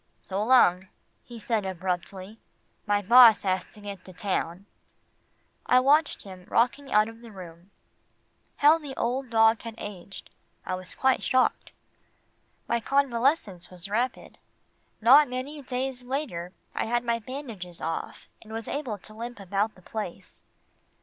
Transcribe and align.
"So 0.19 0.43
long," 0.43 0.87
he 1.23 1.37
said 1.37 1.63
abruptly. 1.63 2.39
"My 2.87 3.03
boss 3.03 3.43
has 3.43 3.65
to 3.65 3.81
get 3.81 4.03
to 4.05 4.13
town." 4.13 4.65
I 5.67 5.79
watched 5.79 6.23
him 6.23 6.47
rocking 6.49 6.91
out 6.91 7.07
of 7.07 7.21
the 7.21 7.31
room. 7.31 7.69
How 8.55 8.79
the 8.79 8.95
old 8.95 9.29
dog 9.29 9.61
had 9.61 9.75
aged. 9.77 10.31
I 10.65 10.73
was 10.73 10.95
quite 10.95 11.21
shocked. 11.23 11.69
My 12.67 12.79
convalescence 12.79 13.69
was 13.69 13.91
rapid. 13.91 14.39
Not 15.01 15.29
many 15.29 15.61
days 15.61 16.01
later, 16.01 16.51
I 16.73 16.85
had 16.87 17.03
my 17.03 17.19
bandages 17.19 17.79
off, 17.79 18.27
and 18.41 18.51
was 18.51 18.67
able 18.67 18.97
to 18.97 19.13
limp 19.13 19.39
about 19.39 19.75
the 19.75 19.83
place. 19.83 20.43